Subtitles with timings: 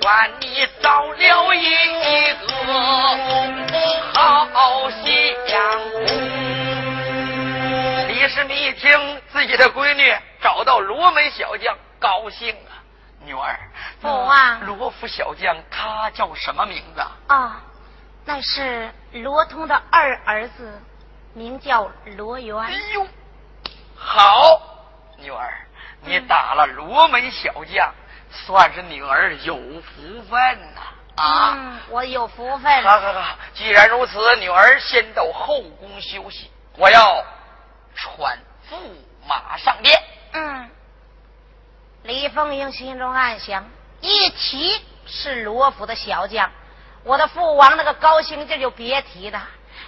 [0.00, 1.70] 算你找了一
[2.46, 2.56] 个
[4.14, 5.04] 好相
[5.92, 6.06] 公。
[8.08, 12.82] 李世民一听自己的闺女找到罗门小将，高兴啊！
[13.24, 13.58] 女儿，
[14.00, 17.00] 父啊，罗府小将他叫什么名字？
[17.28, 17.62] 啊，
[18.24, 20.80] 那是罗通的二儿子，
[21.34, 22.56] 名叫罗元。
[22.58, 23.06] 哎呦，
[23.96, 24.60] 好，
[25.18, 25.66] 女儿，
[26.02, 27.92] 你打了罗门小将，
[28.30, 30.82] 算是女儿有福分呐！
[31.16, 32.82] 啊，嗯，我有福分。
[32.82, 37.24] 好好好，既然如此，女儿先到后宫休息，我要。
[37.98, 38.76] 传驸
[39.26, 39.98] 马上殿。
[40.32, 40.68] 嗯，
[42.02, 43.64] 李凤英心中暗想：
[44.02, 46.50] 一提是罗府的小将，
[47.04, 49.42] 我的父王那个高兴劲就别提了，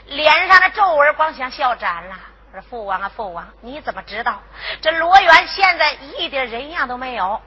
[0.06, 2.16] 脸上的皱纹光想笑展了。
[2.50, 4.40] 我说：“父王啊，父王，你怎么知道
[4.80, 7.38] 这罗元现在一点人样都没有？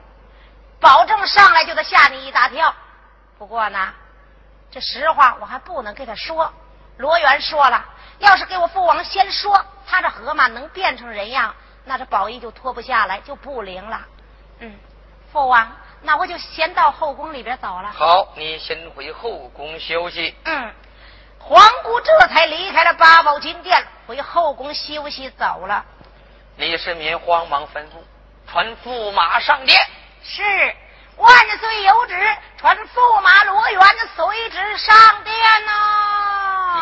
[0.82, 2.74] 保证上来就得吓你一大跳。
[3.38, 3.94] 不过呢，
[4.70, 6.52] 这实话我还不能给他说。
[6.98, 7.84] 罗元说了，
[8.18, 11.54] 要是给我父王先说。”他这河马能变成人样，
[11.84, 14.00] 那这宝衣就脱不下来，就不灵了。
[14.58, 14.76] 嗯，
[15.32, 15.70] 父王，
[16.02, 17.92] 那我就先到后宫里边走了。
[17.92, 20.34] 好，你先回后宫休息。
[20.44, 20.74] 嗯，
[21.38, 25.84] 皇姑这才离开了八宝金殿，回后宫休息走了。
[26.56, 28.02] 李世民慌忙吩咐
[28.50, 29.80] 传驸马上殿。
[30.24, 30.42] 是，
[31.16, 33.80] 万岁有旨，传驸马罗元
[34.14, 35.34] 随旨上殿
[35.66, 35.72] 呐。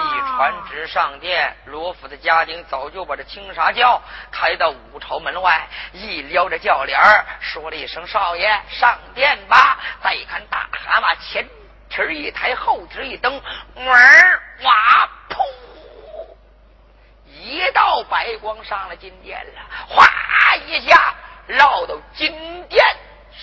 [0.04, 4.00] 一传旨上殿，罗府的家丁早就把这青纱轿
[4.30, 7.00] 抬到五朝门外，一撩着轿帘
[7.40, 11.48] 说了一声：“少爷，上殿吧。”再一看，大蛤蟆前
[11.88, 13.32] 蹄一抬，后蹄一蹬，
[13.74, 13.86] 门
[14.62, 15.38] 哇噗，
[17.26, 20.06] 一道白光上了金殿了，哗
[20.66, 21.14] 一下
[21.46, 22.84] 绕到金殿。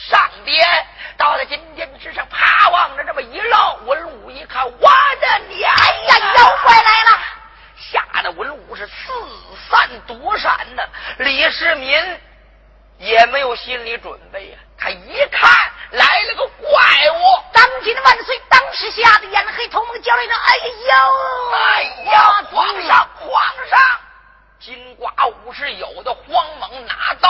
[0.10, 0.88] 上边，
[1.18, 4.90] 到了金殿之上，啪往着这么一绕，文武一看，我
[5.22, 7.20] 的娘呀，妖怪来了！
[7.76, 8.94] 吓得文武是四
[9.70, 10.84] 散躲闪呢。
[11.18, 12.20] 李世民
[13.00, 15.50] 也没有心理准备呀，他一看
[15.92, 16.70] 来了个怪
[17.12, 18.40] 物，当今万岁！
[18.50, 23.80] 当时吓得眼黑头蒙，叫了一声：“哎呦，哎呀，皇上，皇上！”
[24.60, 27.30] 金瓜武士有的慌忙拿刀。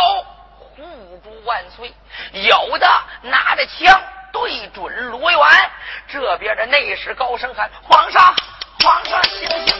[0.77, 1.91] 护主万岁！
[2.33, 2.88] 有的
[3.23, 3.99] 拿着枪
[4.31, 5.39] 对准罗元，
[6.07, 8.35] 这边的内侍高声喊：“皇上，
[8.83, 9.75] 皇上醒醒！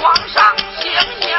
[0.00, 0.90] 皇上醒
[1.20, 1.38] 醒！！”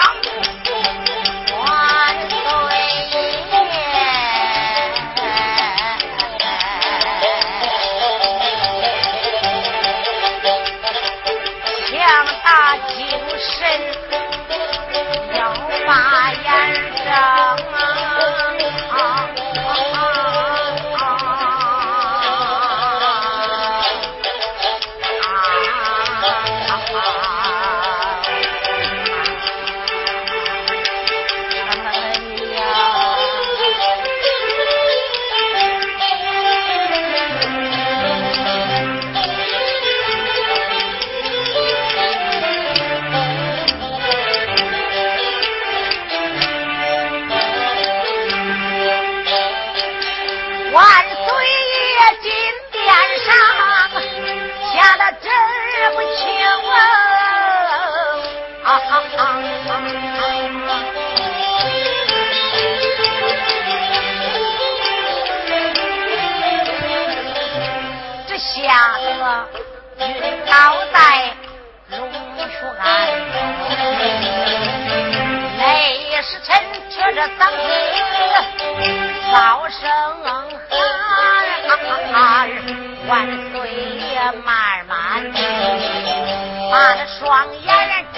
[83.11, 87.67] 万岁爷慢慢把那双眼
[88.13, 88.17] 睁。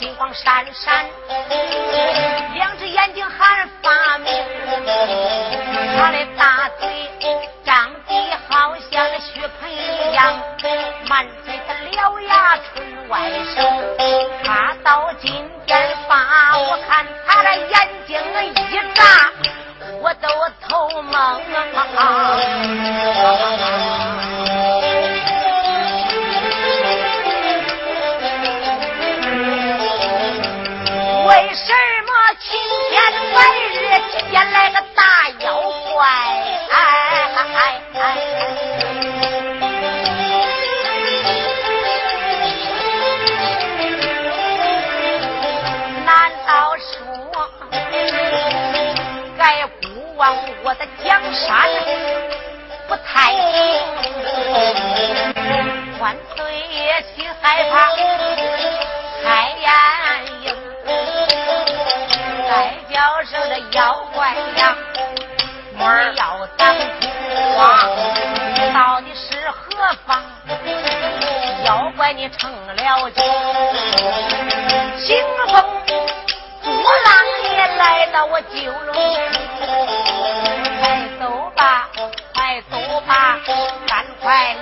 [0.00, 1.04] 金光闪闪，
[68.72, 69.58] 到底是何
[70.06, 70.22] 方？
[71.64, 73.22] 妖怪你成了精，
[74.98, 75.54] 兴风
[76.62, 76.72] 作
[77.04, 77.12] 浪
[77.52, 78.94] 也来到我九龙，
[80.80, 81.88] 快走吧，
[82.34, 83.38] 快走吧，
[83.86, 84.56] 赶快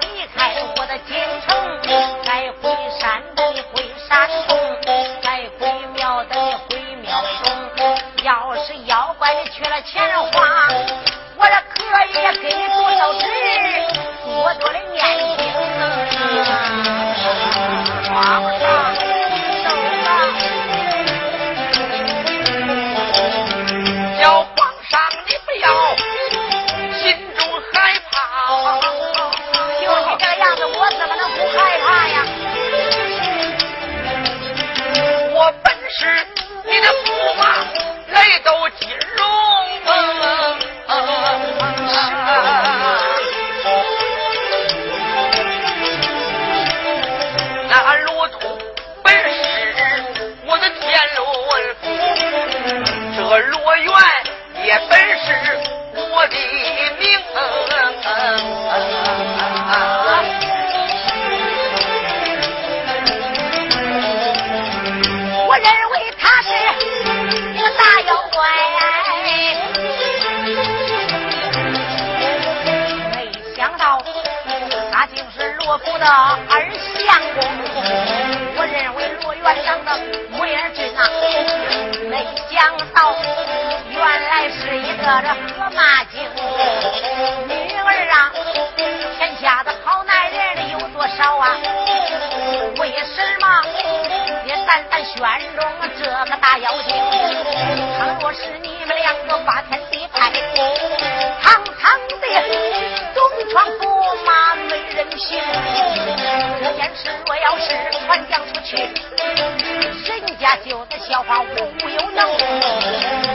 [107.60, 111.46] 是传讲出去，人家就得笑话我
[111.82, 112.28] 无有能。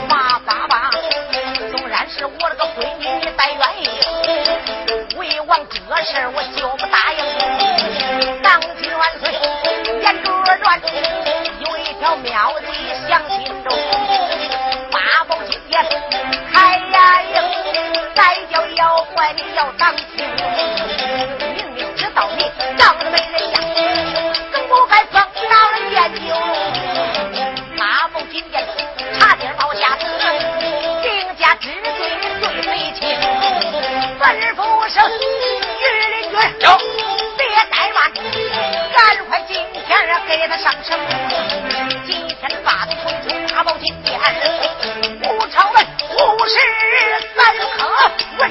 [0.08, 0.90] 马爸爸，
[1.70, 3.88] 纵然是我这个闺女你再愿意，
[5.16, 7.18] 为王这事我就不答应。
[8.42, 9.32] 当今万岁，
[10.00, 10.30] 言主
[10.62, 10.80] 传，
[11.60, 12.66] 有一条妙计
[13.08, 13.78] 想心中。
[14.90, 15.84] 八宝金殿
[16.52, 17.36] 开呀营，
[18.14, 21.43] 再叫妖怪你要当心。
[34.24, 36.32] 吩咐声御林军。
[36.60, 36.66] 有
[37.36, 37.96] 别怠慢，
[38.94, 39.86] 赶快今天
[40.26, 40.98] 给他上城。
[42.06, 44.18] 今天把他推出大宝金殿，
[45.30, 45.76] 五朝问
[46.10, 46.54] 五十
[47.36, 47.38] 三
[47.76, 47.78] 颗
[48.38, 48.42] 问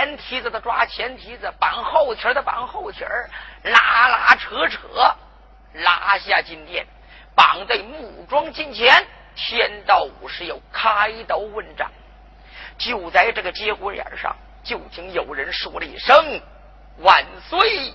[0.00, 3.28] 前蹄子的抓前蹄子，绑后蹄的绑后蹄儿，
[3.64, 4.78] 拉拉扯扯，
[5.74, 6.86] 拉下金殿，
[7.36, 9.06] 绑在木桩近前。
[9.36, 11.90] 天道武士又开刀问斩。
[12.78, 16.40] 就在这个节骨眼上，就听有人说了一声
[17.04, 17.92] ：“万岁！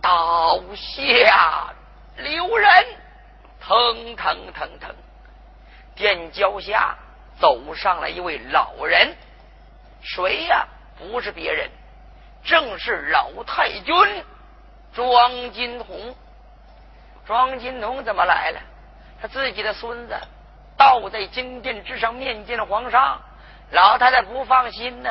[0.00, 1.70] 刀下
[2.16, 2.68] 留人！”
[3.60, 4.94] 腾腾腾腾，
[5.94, 6.96] 殿脚下
[7.38, 9.14] 走上了一位老人，
[10.00, 10.66] 谁呀？
[11.10, 11.70] 不是别人，
[12.44, 13.94] 正是老太君
[14.94, 16.14] 庄金童。
[17.26, 18.60] 庄金童怎么来了？
[19.20, 20.18] 他自己的孙子
[20.76, 23.20] 倒在金殿之上面见了皇上。
[23.70, 25.10] 老太太不放心呢，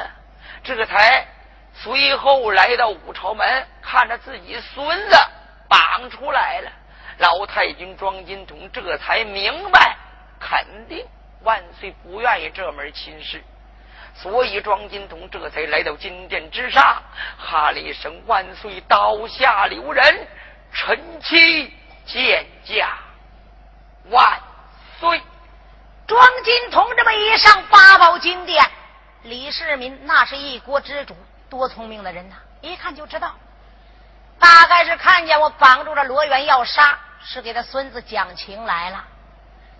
[0.63, 1.25] 这才
[1.73, 5.15] 随后来到五朝门，看着自己孙子
[5.69, 6.71] 绑出来了。
[7.17, 9.95] 老太君庄金童这才明白，
[10.39, 11.05] 肯定
[11.43, 13.41] 万岁不愿意这门亲事，
[14.21, 17.01] 所以庄金童这才来到金殿之上，
[17.37, 20.27] 哈了一声：“万岁，刀下留人，
[20.71, 21.73] 臣妻
[22.05, 22.99] 见驾。”
[24.11, 24.39] 万
[24.99, 25.21] 岁！
[26.07, 28.63] 庄金童这么一上八宝金殿，
[29.23, 31.15] 李世民那是一国之主，
[31.49, 32.35] 多聪明的人呐！
[32.61, 33.33] 一看就知道。
[34.37, 39.03] 大概是看见我绑住了罗元要杀，是给他孙子讲情来了。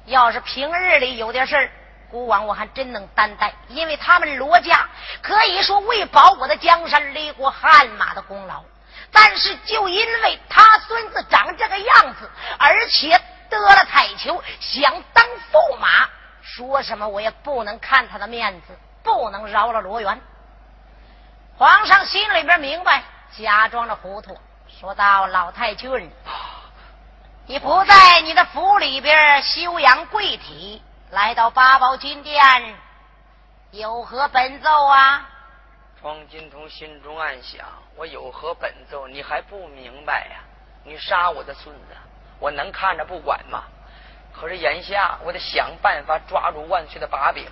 [0.06, 1.72] 要是平日里有点事儿，
[2.12, 4.88] 孤王我还真能担待，因为他们罗家
[5.22, 8.64] 可以说为保我的江山立过汗马的功劳。
[9.14, 15.88] 但是就因为他孙子长这个样子，而且得了彩球，想当驸马，
[16.42, 20.22] 说什么我也不能看他的面子，不能饶了罗元。
[21.58, 23.04] 皇上心里边明白，
[23.38, 24.38] 假装着糊涂。
[24.80, 26.10] 说到老太君，
[27.46, 32.42] 你不在你的府里边休养贵体，来到八宝金殿，
[33.72, 35.30] 有何本奏啊？
[36.02, 39.06] 庄金童心中暗想：我有何本奏？
[39.10, 40.38] 你还不明白呀？
[40.86, 41.98] 你杀我的孙子，
[42.40, 43.66] 我能看着不管吗？
[44.32, 47.46] 可是眼下我得想办法抓住万岁的把柄。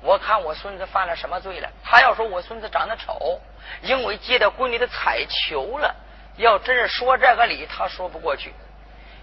[0.00, 1.68] 我看我孙子犯了什么罪了？
[1.84, 3.38] 他要说我孙子长得丑，
[3.82, 5.94] 因为接到闺女的彩球了。
[6.36, 8.54] 要真是说这个理，他说不过去，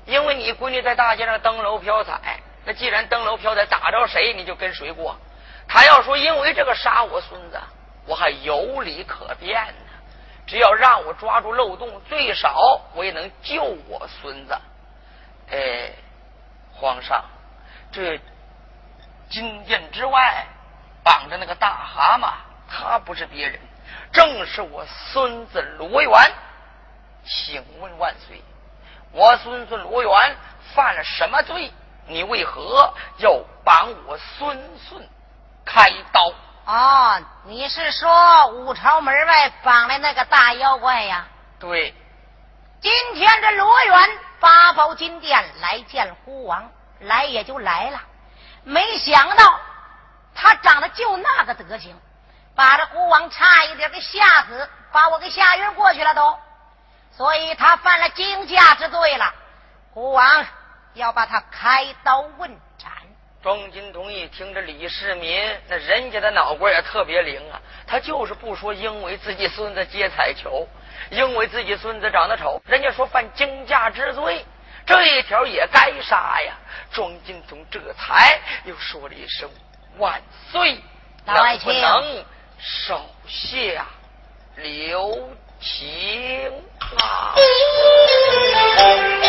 [0.06, 5.18] 因为你闺女在大街上登楼飘彩，那既然登楼飘彩打着谁，你就跟谁过。
[5.68, 7.60] 他要说因为这个杀我孙子，
[8.06, 9.92] 我还有理可辩呢。
[10.46, 14.58] 只要让我抓住漏洞，最少我也能救我孙子。
[15.50, 15.92] 哎，
[16.74, 17.24] 皇上，
[17.92, 18.20] 这
[19.30, 20.46] 金殿之外
[21.04, 22.34] 绑着那个大蛤蟆，
[22.70, 23.60] 他不是别人，
[24.12, 26.12] 正是我孙子罗元。
[27.24, 28.42] 请问万岁，
[29.12, 30.36] 我孙孙罗元
[30.74, 31.72] 犯了什么罪？
[32.12, 35.10] 你为何要绑我孙孙
[35.66, 36.34] 开刀？
[36.66, 41.26] 哦，你是说五朝门外绑的那个大妖怪呀？
[41.58, 41.96] 对。
[42.82, 48.02] 今天这罗元八宝金殿来见孤王，来也就来了，
[48.64, 49.60] 没想到
[50.36, 51.96] 他长得就那个德行，
[52.56, 56.38] 把这孤王差一点给吓死，把我给吓晕过去了都。
[57.16, 59.34] 所以他犯了惊驾之罪了，
[59.94, 60.46] 孤王
[60.94, 62.92] 要把他开刀问斩。
[63.44, 70.68] 庄金童一听这李世民，那人家的脑瓜也特别灵啊，他就是不说因为自己孙子接彩球，
[71.10, 74.46] 因为自己孙子长得丑，人家说犯惊驾之罪，
[74.86, 76.54] 这一条也该杀呀。
[76.92, 79.50] 庄金童这才又说了一声
[79.98, 80.22] 万
[80.52, 80.78] 岁，
[81.26, 82.24] 能不能
[82.60, 83.88] 手下
[84.56, 86.52] 留情？
[87.00, 87.34] 啊！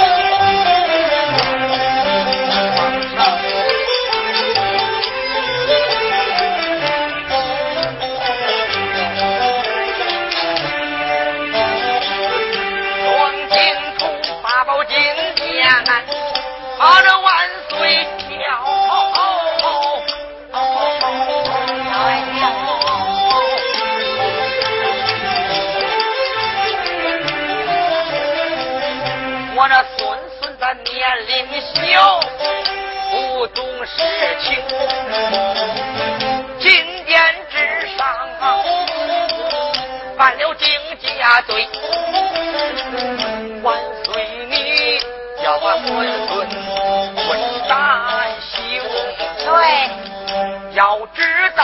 [31.23, 32.19] 小
[33.11, 34.03] 不懂事
[34.41, 34.59] 情，
[36.59, 37.57] 金殿之
[37.97, 38.01] 上
[40.17, 40.69] 犯了惊
[41.19, 41.69] 驾罪，
[43.63, 44.99] 万岁你
[45.43, 45.91] 叫俺孙
[46.29, 46.31] 孙
[47.29, 47.31] 问
[47.69, 47.71] 斩
[48.41, 48.83] 刑。
[49.45, 49.51] 对，
[50.75, 51.21] 要知
[51.55, 51.61] 道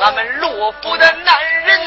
[0.00, 1.80] 咱们罗府的男人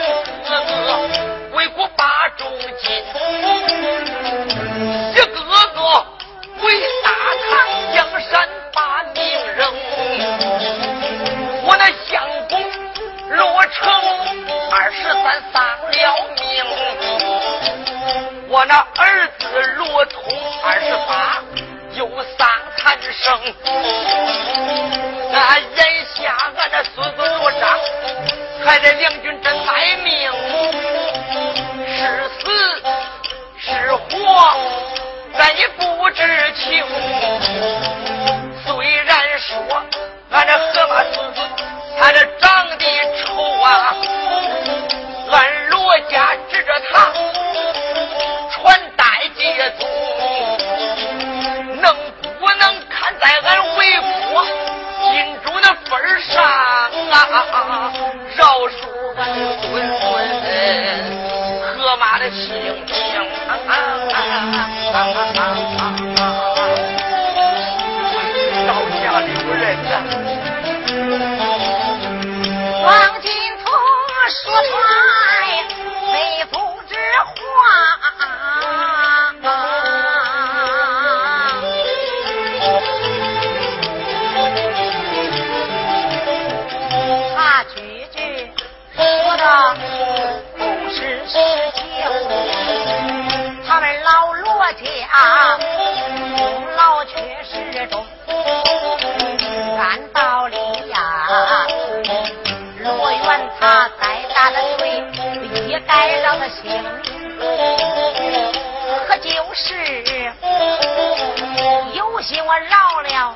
[113.17, 113.35] 了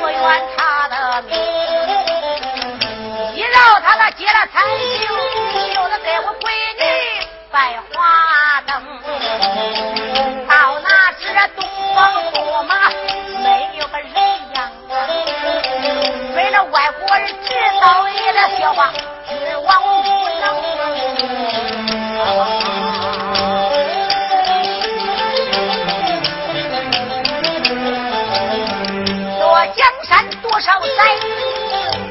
[0.00, 1.30] 罗元他的命，
[3.36, 4.60] 一饶他那结了财
[5.00, 5.14] 就
[5.74, 6.82] 又得给我闺女
[7.52, 8.72] 摆花灯。
[10.48, 10.88] 到那
[11.20, 11.22] 时
[11.56, 12.00] 东方
[12.32, 12.90] 驸马
[13.44, 13.46] 没
[13.78, 14.12] 有个人
[14.54, 14.58] 样
[14.90, 14.92] 啊，
[16.34, 18.90] 为了外国人知道你的笑话，
[19.28, 20.08] 君王不
[20.40, 20.61] 能。
[30.52, 32.01] 多少载，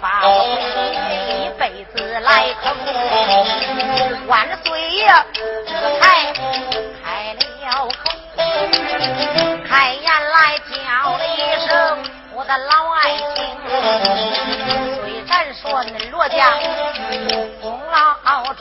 [0.00, 0.44] 把我
[1.28, 2.66] 一辈子来坑。
[4.26, 5.06] 万岁爷
[5.66, 6.32] 这才
[7.02, 7.40] 开了
[7.86, 7.88] 口，
[9.68, 10.72] 开言来叫
[11.16, 11.68] 了一声
[12.34, 12.96] 我的老爱
[13.34, 13.36] 卿。
[15.26, 16.38] 虽然说恁罗家
[17.60, 17.94] 功劳
[18.54, 18.60] 重，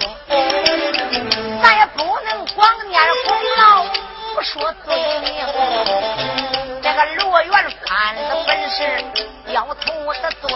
[1.61, 3.85] 咱也不能光念功劳
[4.33, 4.87] 不说罪
[5.21, 5.27] 名。
[6.81, 7.51] 这个罗元
[7.85, 8.77] 犯的本事
[9.47, 10.47] 要图的罪，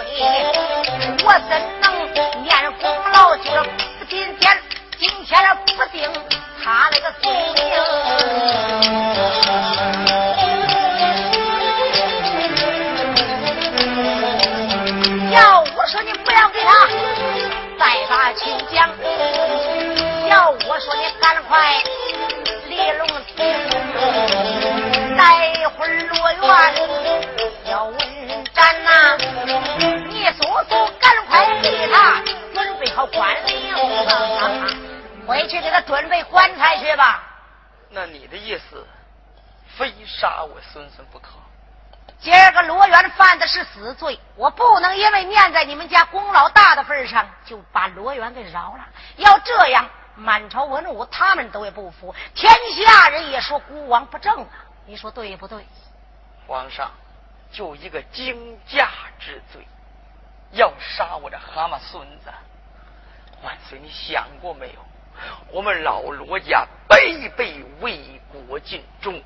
[1.31, 3.37] 我怎能念功劳？
[3.37, 3.69] 就是
[4.09, 4.61] 今天
[4.99, 6.03] 今天不定
[6.61, 8.00] 他那个罪名。
[33.11, 37.23] 准备好棺灵，回去给他准备棺材去吧。
[37.89, 38.87] 那你的意思，
[39.77, 41.29] 非杀我孙孙不可？
[42.19, 48.85] 今儿个罗元犯的是死罪，我不能因为念在你们家功劳大的份上，就把罗元给饶了。
[49.17, 54.49] 要这样，满朝文武他们都也不服，天下人也说孤王不正啊！
[54.85, 55.65] 你说对不对？
[56.47, 56.91] 皇上，
[57.51, 59.67] 就一个惊驾之罪，
[60.51, 62.31] 要杀我这蛤蟆孙子，
[63.43, 64.85] 万岁，你想过没有？
[65.51, 67.99] 我们老罗家辈辈为
[68.31, 69.21] 国尽忠，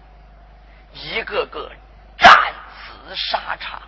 [0.94, 1.72] 一个个
[2.18, 3.82] 战死沙场。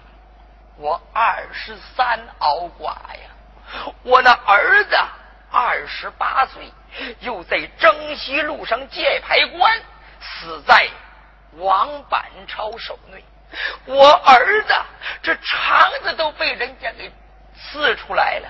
[0.78, 4.96] 我二十三熬寡呀，我那儿子
[5.52, 6.72] 二十八岁，
[7.22, 9.82] 又在征西路上界牌关
[10.22, 10.88] 死在
[11.54, 13.24] 王板超手内。
[13.86, 14.74] 我儿子
[15.24, 17.12] 这肠子都被人家给
[17.56, 18.50] 刺出来了，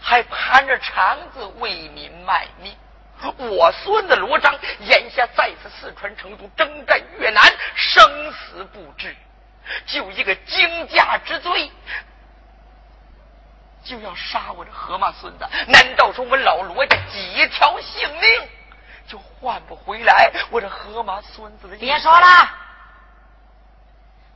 [0.00, 2.76] 还盘着肠子为民卖命。
[3.36, 7.42] 我孙子罗章眼下再次四川成都征战越南，
[7.74, 9.14] 生死不知，
[9.84, 11.70] 就一个惊驾之罪，
[13.84, 15.46] 就要杀我这河马孙子。
[15.68, 18.48] 难道说我们老罗家几条性命
[19.06, 21.76] 就换不回来我这河马孙子的？
[21.76, 22.26] 别说了，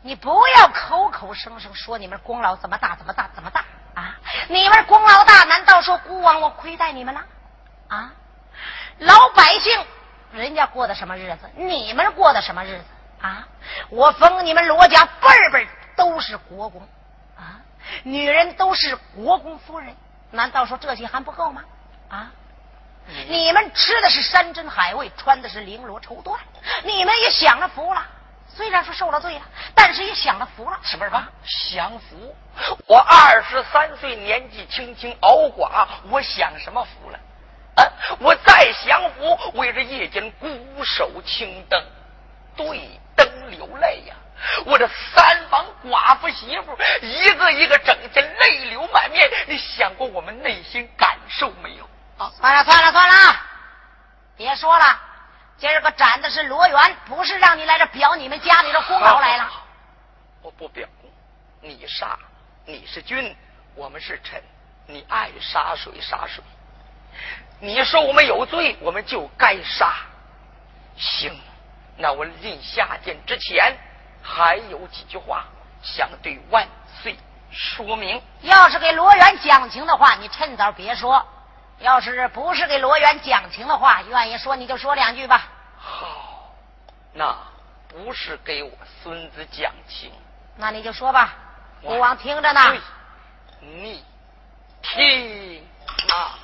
[0.02, 4.16] 你不要口口声声说你们功劳怎么大怎么大怎么大啊！
[4.48, 7.24] 你们功劳大，难道说孤王我亏待你们了
[7.88, 8.12] 啊？
[8.98, 9.86] 老百姓
[10.32, 11.48] 人家过的什么日子？
[11.56, 12.84] 你们过的什么日子
[13.20, 13.46] 啊？
[13.88, 16.82] 我封你们罗家辈辈都是国公
[17.36, 17.60] 啊，
[18.02, 19.94] 女人都是国公夫人，
[20.30, 21.62] 难道说这些还不够吗？
[22.08, 22.30] 啊？
[23.26, 26.38] 你们吃的是山珍海味，穿的是绫罗绸缎，
[26.84, 28.04] 你们也享了福了。
[28.56, 29.42] 虽然说受了罪了，
[29.74, 30.78] 但是也享了福了。
[30.82, 32.36] 什么什么享福？
[32.86, 37.18] 我二十三岁年纪轻轻熬寡，我享什么福了？
[37.76, 37.84] 啊！
[38.20, 40.48] 我再享福，为这夜间孤
[40.84, 41.82] 守青灯，
[42.56, 44.14] 对灯流泪呀！
[44.66, 51.84] 我这三房寡妇媳妇一个一个整天泪流满面，你想过我们内心感受没有？
[52.18, 52.30] 啊！
[52.38, 53.36] 算了算了算了，
[54.36, 55.00] 别说了，
[55.56, 59.50] 今儿个斩的是罗元，不是让你来这表你们家里的功劳来了。
[60.42, 60.86] 我不表，
[61.60, 62.18] 你杀，
[62.66, 63.34] 你是君，
[63.74, 64.42] 我们是臣，
[64.86, 66.42] 你爱杀谁杀谁。
[67.60, 69.94] 你说我们有罪，我们就该杀。
[70.96, 71.32] 行，
[71.96, 73.76] 那我临下殿之前
[74.22, 75.44] 还有几句话
[75.82, 76.66] 想对万
[77.02, 77.16] 岁
[77.50, 78.20] 说明。
[78.42, 81.24] 要是给罗元讲情的话，你趁早别说；
[81.80, 85.48] 要是不是给罗元讲情的话，愿意说你就说两句吧。
[85.76, 86.54] 好，
[87.12, 87.36] 那
[87.88, 88.70] 不是给我
[89.02, 90.12] 孙子讲情，
[90.56, 91.34] 那你就说吧，
[91.82, 92.60] 国王听着呢。
[93.60, 94.04] 你
[94.82, 95.66] 听
[96.10, 96.38] 啊。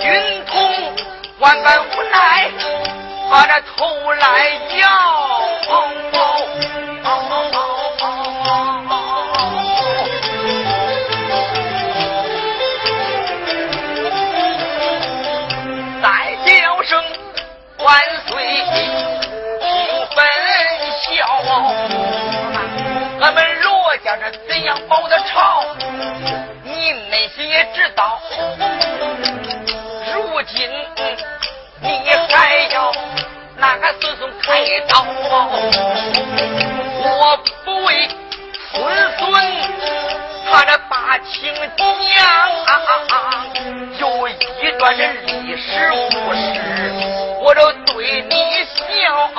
[0.00, 0.52] 军统
[1.38, 2.50] 万般无奈，
[3.30, 4.26] 把这头来
[4.78, 4.88] 摇。
[17.78, 18.32] 万岁，
[19.60, 19.66] 听
[20.14, 20.24] 分
[21.02, 21.10] 晓。
[23.20, 25.64] 俺们罗家这怎样保的朝？
[26.62, 28.20] 你内心也知道。
[30.42, 30.58] 如今
[31.82, 31.86] 你
[32.34, 32.92] 还要
[33.58, 35.06] 那个孙孙开刀？
[36.98, 38.08] 我不为
[38.72, 38.82] 孙
[39.18, 39.30] 孙，
[40.50, 41.86] 他这把情讲，
[44.00, 44.32] 有一
[44.80, 46.40] 段的历史故事。
[47.40, 48.34] 我都对你
[48.74, 49.30] 笑，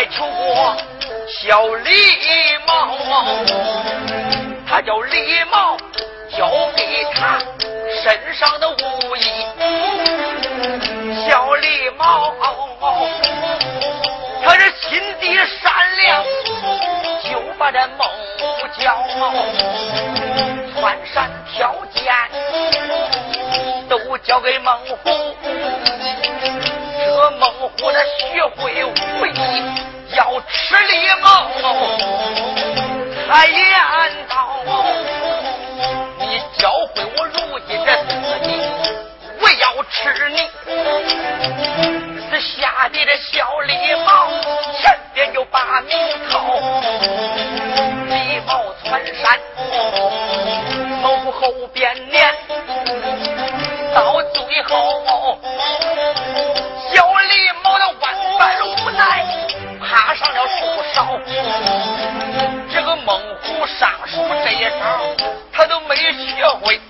[0.00, 0.74] 还爱求过。
[1.28, 1.92] 小李
[2.66, 2.96] 茂，
[4.66, 5.76] 他叫李茂，
[6.36, 7.38] 交给他
[8.02, 9.22] 身上的武艺。
[11.28, 12.34] 小李茂，
[14.42, 16.24] 他是心地善良，
[17.30, 18.08] 就把这孟
[18.38, 18.96] 虎教，
[20.80, 22.30] 穿山跳涧
[23.86, 24.96] 都交给孟虎。
[27.30, 28.90] 这孟虎他学会武
[29.26, 29.30] 艺。
[30.16, 31.46] 要吃李茂，
[33.28, 33.56] 他言
[34.28, 34.34] 道
[36.18, 37.38] ：“你教会我如
[37.68, 38.08] 今这死
[38.42, 38.48] 计，
[39.40, 40.38] 我要吃你。”
[42.28, 43.72] 是吓得这小李
[44.04, 44.28] 茂
[44.80, 45.96] 前边就把命
[46.28, 46.58] 逃，
[48.08, 49.38] 李茂窜山，
[51.02, 52.34] 从后边撵，
[53.94, 55.38] 到最后，
[60.58, 61.20] 树梢，
[62.72, 65.00] 这个猛虎上树这一招，
[65.52, 66.80] 他都没学会。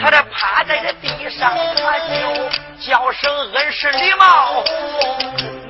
[0.00, 2.14] 他这趴在这地上，他就
[2.80, 4.62] 叫声恩师礼貌。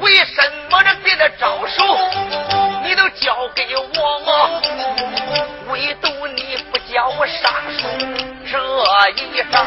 [0.01, 1.97] 为什么这别的招数
[2.83, 4.61] 你都教给我，
[5.71, 7.89] 唯独你不教我杀手
[8.51, 8.59] 这
[9.11, 9.63] 一招？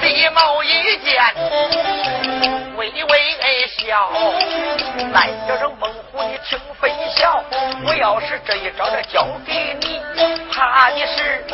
[0.00, 2.67] 礼貌一见。
[2.78, 4.08] 微微笑，
[5.12, 7.42] 来叫声猛虎，你听分晓。
[7.84, 10.00] 我要是这一招这交给你，
[10.52, 11.44] 怕的是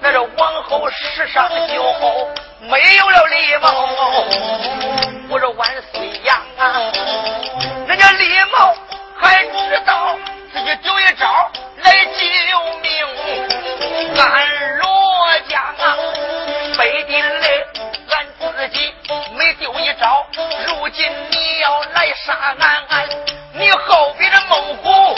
[0.00, 1.84] 那这往后世上就
[2.62, 3.70] 没有了礼貌。
[5.28, 6.42] 我说万岁呀，
[7.86, 8.74] 人家礼貌
[9.20, 10.18] 还知道
[10.52, 11.48] 自己丢一招
[11.84, 12.90] 来救命，
[14.18, 14.88] 俺罗
[15.48, 15.96] 家啊，
[16.76, 17.46] 背地里。
[18.38, 18.94] 自己
[19.36, 20.26] 没丢一招，
[20.66, 23.08] 如今你要来杀俺，俺
[23.54, 25.16] 你后边的猛虎，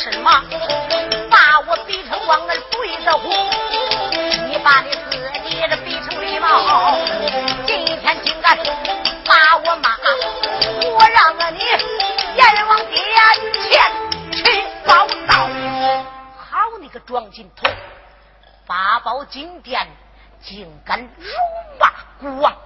[0.00, 0.30] 什么？
[1.30, 3.28] 把我逼成王那对子户，
[4.48, 6.96] 你把你自己的逼成狸猫。
[7.66, 8.56] 今天竟敢
[9.26, 9.98] 把我骂，
[10.90, 11.58] 我让了你
[12.34, 12.98] 阎王殿
[13.60, 13.92] 前
[14.32, 15.46] 去报道。
[16.38, 17.70] 好你个庄金童，
[18.66, 19.86] 八宝金殿
[20.40, 21.28] 竟敢辱
[21.78, 22.56] 骂孤王，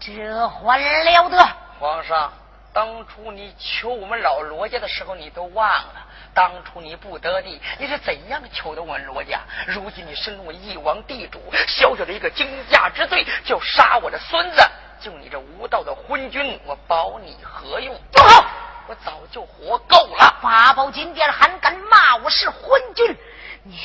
[0.00, 1.48] 这还了得！
[1.78, 2.32] 皇上。
[2.72, 6.06] 当初你求我们老罗家的时候，你都忘了。
[6.34, 9.40] 当初你不得地，你是怎样求的我们罗家？
[9.66, 14.62] 如今你身为一王地主，小小的一个惊驾之罪，就杀我的孙子，
[15.00, 17.94] 就你这无道的昏君，我保你何用？
[18.10, 18.46] 不好！
[18.88, 20.38] 我早就活够了。
[20.40, 23.16] 八宝金殿还敢骂我是昏君？
[23.64, 23.78] 你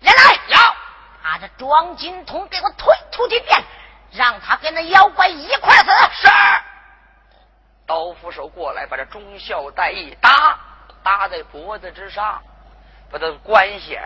[0.00, 0.38] 人来！
[0.48, 0.58] 要
[1.22, 3.62] 把这庄金童给我推出金殿，
[4.12, 5.90] 让他跟那妖怪一块死。
[6.12, 6.28] 是。
[7.92, 10.58] 刀斧手过来，把这忠孝带一搭。
[11.02, 12.40] 搭在脖子之上，
[13.10, 14.00] 把他官衔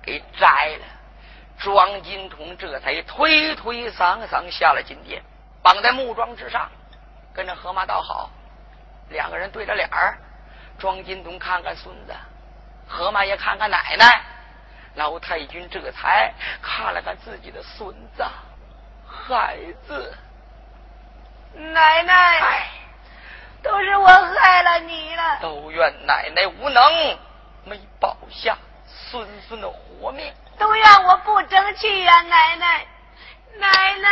[0.00, 0.84] 给摘了。
[1.58, 5.20] 庄金童这才推推搡搡下了金殿，
[5.60, 6.70] 绑在木桩之上，
[7.34, 8.30] 跟着河马倒好。
[9.08, 10.16] 两个人对着脸儿，
[10.78, 12.14] 庄金童看看孙子，
[12.86, 14.22] 河马也看看奶奶。
[14.94, 18.24] 老太君这才看了看自己的孙子，
[19.04, 20.14] 孩子，
[21.54, 22.81] 奶奶。
[23.62, 26.82] 都是我害了你了，都怨奶奶无能，
[27.64, 32.86] 没保下孙孙的活命，都怨我不争气呀，奶奶，
[33.58, 34.08] 奶奶，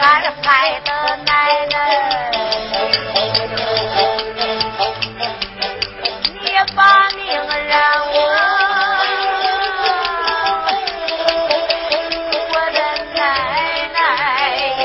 [0.00, 2.30] 俺害的奶奶，
[6.34, 7.26] 你把命
[7.66, 8.16] 让我，
[12.48, 12.78] 我的
[13.14, 13.18] 奶
[13.92, 13.98] 奶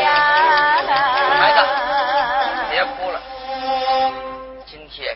[0.02, 0.08] 呀！
[1.38, 1.60] 孩子，
[2.72, 3.22] 别哭了，
[4.66, 5.16] 今天。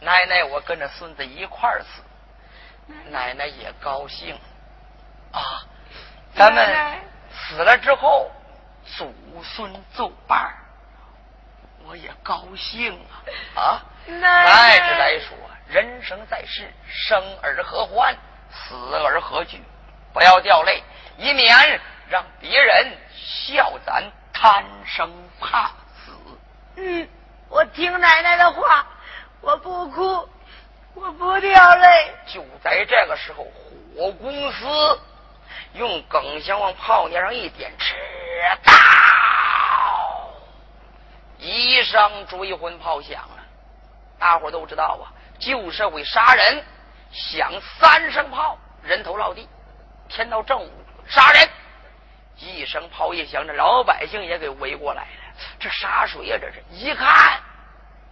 [0.00, 2.02] 奶奶，我跟着孙子一块儿死，
[3.10, 4.38] 奶奶也高兴
[5.32, 5.64] 啊！
[6.34, 7.00] 咱们
[7.32, 8.30] 死了之后，
[8.98, 10.52] 祖孙作伴
[11.86, 12.92] 我也高兴
[13.54, 13.80] 啊！
[14.10, 15.36] 啊，再者来说，
[15.68, 18.12] 人生在世，生而何欢，
[18.50, 19.62] 死而何惧？
[20.12, 20.82] 不要掉泪，
[21.16, 25.08] 以免让别人笑咱贪生
[25.38, 25.68] 怕
[26.04, 26.12] 死。
[26.74, 27.08] 嗯，
[27.48, 28.84] 我听奶奶的话。
[29.40, 30.28] 我不哭，
[30.94, 32.12] 我不掉泪。
[32.26, 33.44] 就在这个时候，
[33.94, 35.00] 火公司
[35.74, 37.94] 用耿香往炮面上一点，吃
[38.64, 40.30] 到
[41.38, 43.44] 一声追魂炮响了。
[44.18, 45.06] 大伙都知道啊，
[45.38, 46.64] 旧社会杀人
[47.12, 49.48] 响三声炮，人头落地。
[50.08, 50.70] 天到正午，
[51.06, 51.48] 杀人
[52.36, 55.08] 一声炮一响，这老百姓也给围过来了。
[55.60, 56.36] 这杀谁呀？
[56.40, 57.40] 这是一看。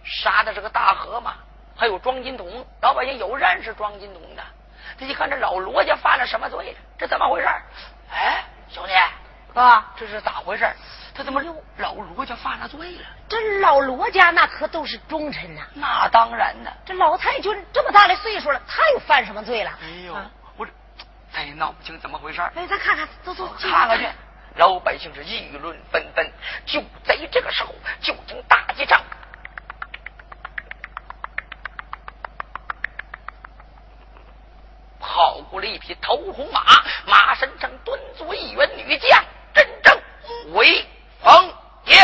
[0.03, 1.33] 杀的是个大河马，
[1.75, 2.65] 还有庄金童。
[2.81, 4.43] 老百姓有认识庄金童的，
[4.97, 6.73] 他一看这老罗家犯了什么罪？
[6.97, 7.47] 这怎么回事？
[8.09, 8.93] 哎，兄弟，
[9.57, 10.71] 哥，这是咋回事？
[11.15, 13.01] 他怎么又老罗家犯了罪了？
[13.27, 15.63] 这老罗家那可都是忠臣呐。
[15.73, 16.69] 那当然呢。
[16.85, 19.71] 这老太君这么大的岁数了，他又犯什么罪了？
[19.81, 20.15] 哎呦，
[20.57, 20.71] 我这
[21.33, 22.39] 咱也闹不清怎么回事。
[22.53, 24.07] 哎，咱看看，走走，看看去。
[24.57, 26.31] 老百姓是议论纷纷。
[26.67, 29.01] 就在这个时候，就听大街上。
[34.99, 36.61] 跑过了一匹头红马，
[37.07, 39.23] 马身上蹲坐一员女将，
[40.53, 40.85] 威
[41.23, 41.53] 风
[41.85, 41.95] 也。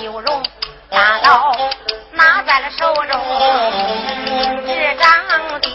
[0.00, 0.42] 修容
[0.88, 1.54] 大刀
[2.12, 3.20] 拿在了手中，
[4.66, 5.68] 执掌的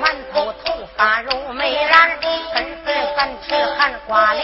[0.00, 2.10] 满头头发如美髯，
[2.52, 4.42] 根粉三尺含花翎，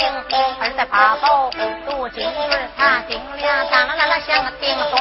[0.61, 1.51] 二在八宝
[1.85, 4.99] 镀金坠，他顶俩当啷啷像个顶咚，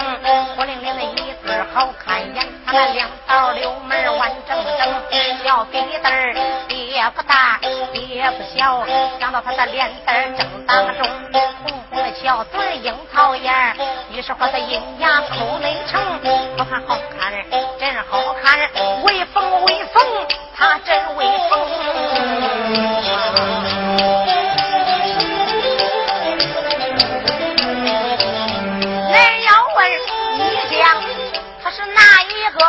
[0.56, 6.34] 火灵灵的一对好看眼，他那两道溜门弯整整，小鼻子儿
[6.70, 8.84] 也不大也不小，
[9.20, 11.08] 长到他的脸蛋正当中，
[12.16, 13.54] 小嘴樱桃眼，
[14.12, 16.02] 于是乎他银牙口内成，
[16.58, 17.32] 好看好看
[17.80, 18.60] 真好看，
[19.04, 20.04] 威风威风，
[20.56, 21.60] 他真威风。
[29.12, 29.92] 人要问
[30.38, 30.42] 你
[30.72, 31.02] 讲
[31.64, 32.60] 他是哪一个？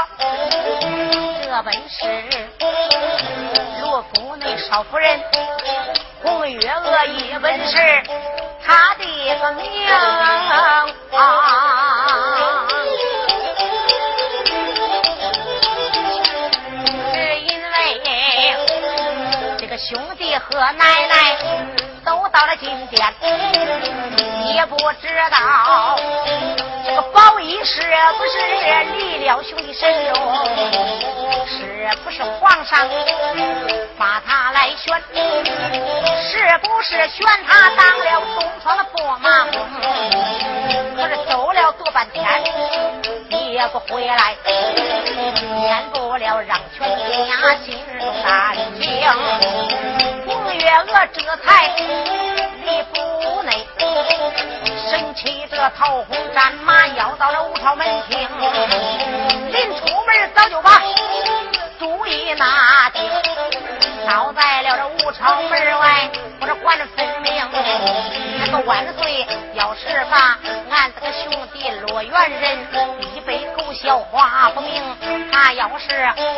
[1.43, 2.49] 这本是
[3.83, 5.21] 罗府内少夫人
[6.23, 7.77] 红月娥一本是
[8.71, 9.05] 他的
[9.41, 10.87] 个名啊。
[17.13, 17.75] 是因为
[19.59, 21.37] 这个兄弟和奶奶
[22.05, 23.13] 都到了金殿，
[24.55, 25.99] 也不知道
[26.87, 27.83] 这个宝衣是
[28.17, 28.39] 不是
[28.97, 30.15] 离了兄弟身哟，
[31.45, 32.89] 是不是皇上
[34.01, 39.45] 把他来选，是不是选他当了东方的驸马？
[40.97, 42.25] 可是走了多半天
[43.29, 44.35] 也不回来，
[45.55, 46.89] 免不了让全
[47.29, 48.89] 家心中难静。
[50.27, 51.69] 红月娥这才
[52.65, 53.69] 离府内，
[54.89, 58.27] 身骑着桃红战马，要到了武朝门厅。
[59.51, 60.81] 临出门早就把
[61.79, 63.03] 主意拿定，
[64.11, 67.31] 倒在了这武朝门外，我这管分明。
[68.41, 70.37] 那个万岁要是把
[70.69, 72.59] 俺这个兄弟落元人
[73.15, 74.83] 一杯狗笑话不明，
[75.31, 75.87] 他要是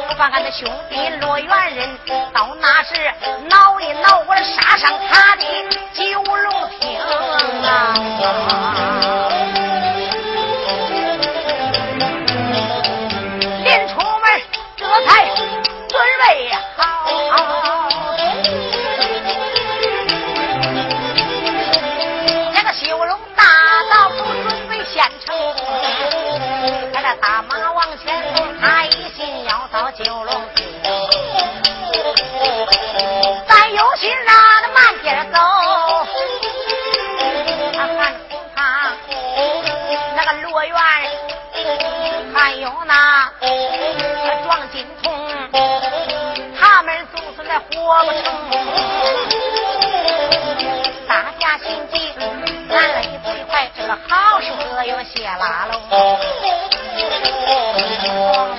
[0.07, 1.99] 不把俺的兄弟落元人
[2.35, 3.11] 到那时
[3.49, 5.43] 挠一挠我杀上他的
[5.95, 7.01] 九龙厅
[7.65, 7.94] 啊！
[13.65, 14.42] 临出门
[14.77, 15.25] 这才
[15.88, 16.92] 准备好。
[27.21, 30.67] 大马往前走，他一心要到九龙厅。
[33.46, 35.38] 咱有心让他慢点走，
[37.75, 38.15] 他看
[38.54, 38.92] 他
[40.17, 40.77] 那个罗元，
[42.35, 43.31] 还有那
[44.44, 45.13] 庄金童，
[46.58, 48.23] 他们祖孙来活不成。
[51.06, 55.83] 大家心急，眼泪最快，这个好事何用谢拉拢。
[58.03, 58.52] 光。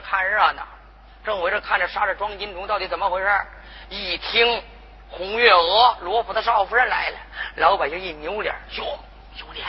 [0.00, 0.62] 着看热闹，
[1.24, 3.28] 正围着看着杀着庄金龙到底怎么回事
[3.90, 4.62] 一听
[5.10, 7.16] 红月娥罗府的少夫人来了，
[7.56, 8.84] 老百姓一扭脸，哟，
[9.36, 9.62] 兄弟，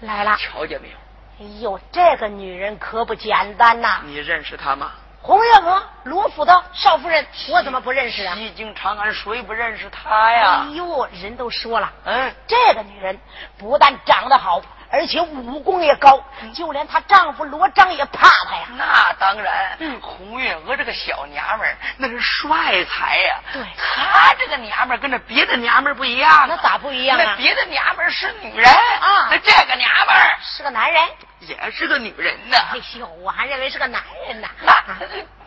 [0.00, 0.36] 来了！
[0.36, 0.96] 瞧见没有？
[1.40, 4.00] 哎呦，这个女人可不简单呐！
[4.04, 4.92] 你认识她吗？
[5.22, 8.34] 红月娥，罗府的少夫人，我怎么不认识啊？
[8.34, 10.70] 西京长安谁不认识她呀哎？
[10.70, 13.18] 呦，人都说了，嗯，这个女人
[13.58, 14.62] 不但长得好，
[14.92, 16.22] 而且武功也高，
[16.54, 18.66] 就连她丈夫罗章也怕她呀。
[18.76, 23.40] 那当然，嗯红月娥这个小娘们儿那是帅才呀。
[23.52, 26.46] 对她这个娘们儿跟那别的娘们儿不一样啊。
[26.48, 31.02] 那咋不一样啊那别的娘们儿是女人啊那这个娘们儿是个男人，
[31.40, 32.56] 也是个女人呢。
[32.72, 34.48] 哎呦，我还认为是个男人呢。
[34.62, 34.74] 那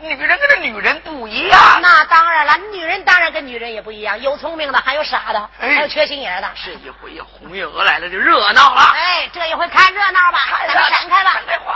[0.00, 1.80] 女人跟这女人不一样。
[1.80, 6.50] 那当然了，女人当然跟女人也不一样，有聪明的，还有傻的，哎还有缺心眼的。
[6.64, 8.80] 这一回呀，红月娥来了就热闹了。
[8.94, 11.32] 哎，这一回看热闹吧，咱们闪开吧。
[11.32, 11.58] 闪开！
[11.58, 11.74] 哗，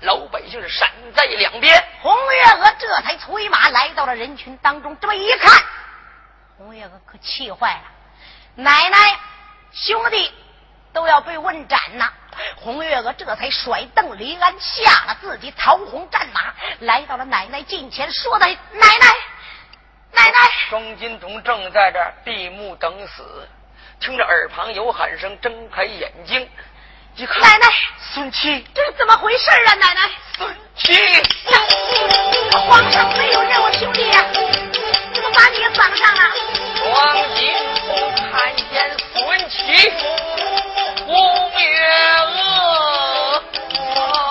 [0.00, 1.84] 老百姓是闪在两边。
[2.00, 5.62] 红月娥这才催马来到了人群当中，这么一看，
[6.56, 7.82] 红月娥可气坏了，
[8.54, 9.18] 奶奶
[9.72, 10.32] 兄弟
[10.94, 12.10] 都要被问斩呐！
[12.56, 19.06] 红月娥这才甩蹬离鞍，下了自己桃红战马，来到了奶奶近前，说的：“奶奶，
[20.12, 20.38] 奶奶！”
[20.70, 23.48] 庄金童正在这闭目等死，
[24.00, 26.48] 听着耳旁有喊声，睁开眼睛
[27.16, 27.66] 一看，奶奶，
[28.12, 29.74] 孙七，这是怎么回事啊？
[29.74, 30.94] 奶奶，孙七，
[32.68, 34.24] 皇上没有认我兄弟呀、
[35.12, 36.22] 怎么把你给绑上了？
[36.76, 37.52] 庄金
[37.86, 39.92] 童看见孙七，
[41.10, 41.66] 红月
[42.36, 44.29] 娥。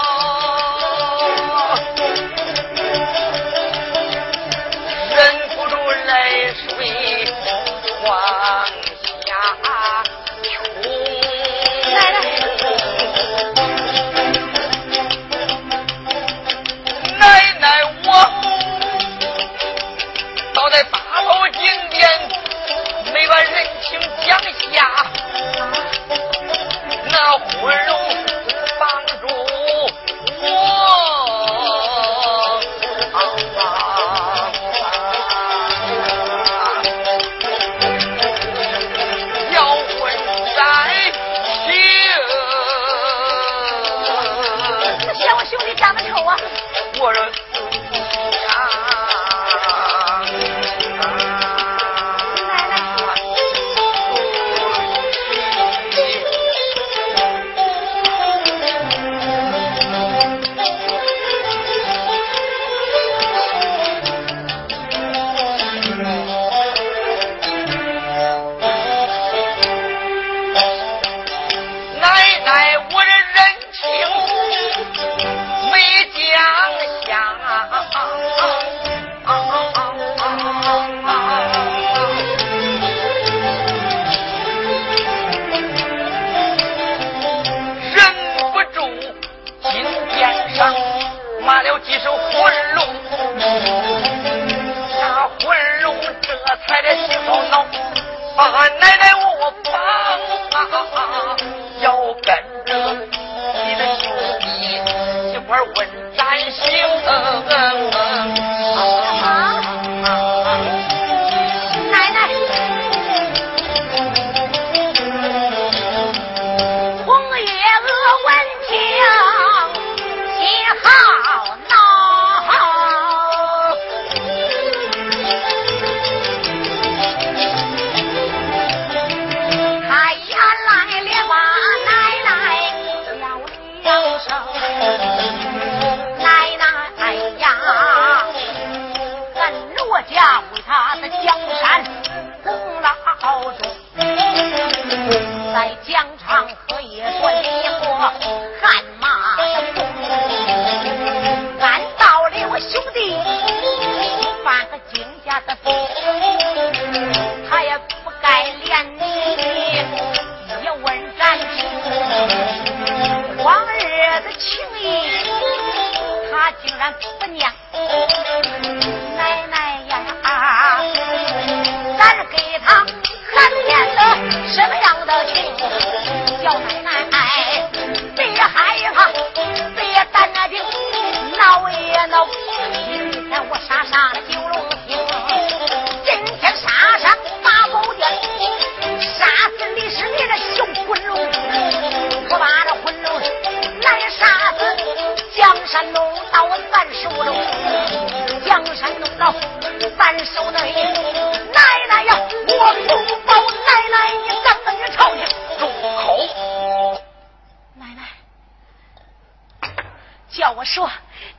[210.59, 210.91] 我说，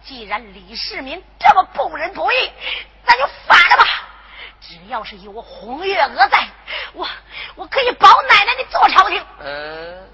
[0.02, 2.50] 既然李世民这么不仁不义，
[3.04, 3.84] 咱就反了吧。
[4.62, 6.48] 只要是有我红月娥在，
[6.94, 7.06] 我
[7.54, 9.22] 我可以保奶奶你做朝廷。
[9.40, 10.08] 嗯，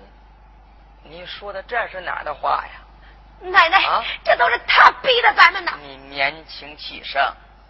[1.05, 3.49] 你说的这是哪儿的话呀？
[3.49, 5.79] 奶奶，啊这都是他逼的咱们呐。
[5.81, 7.23] 你年轻气盛，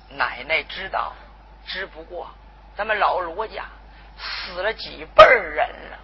[0.09, 1.12] 奶奶知道，
[1.66, 2.30] 只不过
[2.74, 3.66] 咱们老罗家
[4.16, 5.99] 死了几辈人了，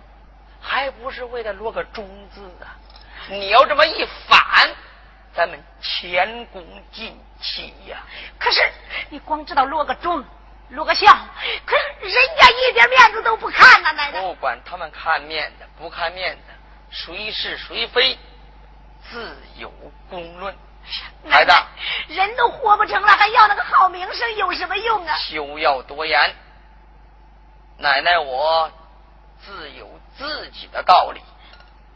[0.60, 2.76] 还不是为了落个忠字啊？
[3.30, 4.68] 你要这么一反，
[5.34, 8.02] 咱们前功尽弃呀。
[8.38, 8.60] 可是
[9.10, 10.24] 你光知道落个忠，
[10.70, 11.06] 落个孝，
[11.66, 14.20] 可是人家一点面子都不看呐，奶奶。
[14.20, 16.42] 不管他们看面子不看面子，
[16.90, 18.18] 谁是谁非，
[19.10, 19.72] 自有
[20.08, 20.54] 公论。
[21.30, 21.52] 孩子，
[22.08, 25.16] 人都活不成了，还要那个好名声有什么用啊？
[25.16, 26.34] 休要多言。
[27.78, 28.70] 奶奶我
[29.40, 31.20] 自有自己的道理。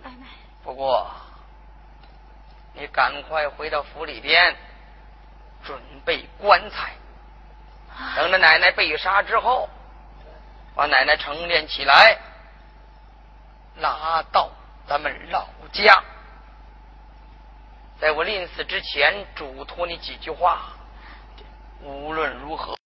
[0.02, 0.26] 奶奶，
[0.62, 1.10] 不过
[2.76, 4.54] 你赶快回到府里边，
[5.64, 6.92] 准备棺材。
[8.14, 9.68] 等着奶奶被杀之后，
[10.74, 12.18] 把奶奶成殓起来，
[13.76, 14.50] 拉到
[14.86, 16.04] 咱们老家。
[17.98, 20.74] 在我临死之前，嘱托你几句话。
[21.82, 22.76] 无论如何，